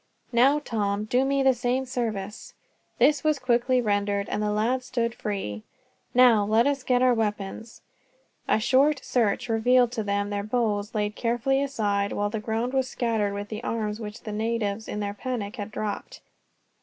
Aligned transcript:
"Now, 0.33 0.57
Tom, 0.57 1.03
do 1.05 1.23
me 1.23 1.43
the 1.43 1.53
same 1.53 1.85
service." 1.85 2.55
This 2.97 3.23
was 3.23 3.37
quickly 3.37 3.79
rendered, 3.83 4.27
and 4.29 4.41
the 4.41 4.49
lads 4.49 4.87
stood 4.87 5.13
free. 5.13 5.61
"Now, 6.15 6.43
let 6.43 6.65
us 6.65 6.81
get 6.81 7.03
our 7.03 7.13
weapons." 7.13 7.81
A 8.47 8.59
short 8.59 9.05
search 9.05 9.47
revealed 9.47 9.91
to 9.91 10.03
them 10.03 10.31
their 10.31 10.41
bows, 10.41 10.95
laid 10.95 11.15
carefully 11.15 11.61
aside, 11.61 12.13
while 12.13 12.31
the 12.31 12.39
ground 12.39 12.73
was 12.73 12.89
scattered 12.89 13.35
with 13.35 13.49
the 13.49 13.63
arms 13.63 13.99
which 13.99 14.21
the 14.23 14.31
natives, 14.31 14.87
in 14.87 15.01
their 15.01 15.13
panic, 15.13 15.57
had 15.57 15.69
dropped. 15.69 16.21